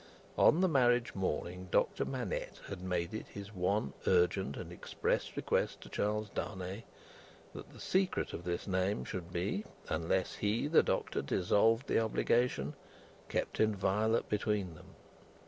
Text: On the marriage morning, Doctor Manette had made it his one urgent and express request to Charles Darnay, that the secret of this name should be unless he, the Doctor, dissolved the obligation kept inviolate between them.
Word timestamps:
On 0.35 0.61
the 0.61 0.67
marriage 0.67 1.13
morning, 1.13 1.67
Doctor 1.69 2.05
Manette 2.05 2.59
had 2.69 2.81
made 2.81 3.13
it 3.13 3.27
his 3.27 3.53
one 3.53 3.93
urgent 4.07 4.57
and 4.57 4.71
express 4.71 5.37
request 5.37 5.79
to 5.81 5.89
Charles 5.89 6.29
Darnay, 6.31 6.85
that 7.53 7.71
the 7.71 7.79
secret 7.79 8.33
of 8.33 8.43
this 8.43 8.65
name 8.65 9.05
should 9.05 9.31
be 9.31 9.63
unless 9.89 10.37
he, 10.37 10.65
the 10.65 10.81
Doctor, 10.81 11.21
dissolved 11.21 11.85
the 11.85 11.99
obligation 11.99 12.73
kept 13.29 13.59
inviolate 13.59 14.27
between 14.27 14.73
them. 14.73 14.95